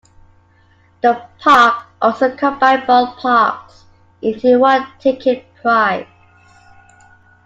[1.03, 3.83] The park also combined both parks
[4.23, 6.07] into one ticket price.